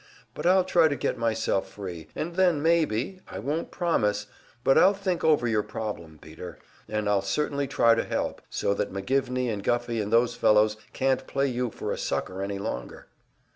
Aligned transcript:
But 0.33 0.47
I'll 0.47 0.63
try 0.63 0.87
to 0.87 0.95
get 0.95 1.19
myself 1.19 1.69
free, 1.69 2.07
and 2.15 2.33
then 2.35 2.59
maybe 2.63 3.21
I 3.27 3.37
won't 3.37 3.69
promise, 3.69 4.25
but 4.63 4.75
I'll 4.75 4.95
think 4.95 5.23
over 5.23 5.47
your 5.47 5.61
problem, 5.61 6.17
Peter, 6.19 6.57
and 6.89 7.07
I'll 7.07 7.21
certainly 7.21 7.67
try 7.67 7.93
to 7.93 8.03
help, 8.03 8.41
so 8.49 8.73
that 8.73 8.91
McGivney 8.91 9.53
and 9.53 9.63
Guffey 9.63 10.01
and 10.01 10.11
those 10.11 10.33
fellows 10.33 10.75
can't 10.91 11.27
play 11.27 11.45
you 11.45 11.69
for 11.69 11.91
a 11.91 11.99
sucker 11.99 12.41
any 12.41 12.57
longer." 12.57 13.09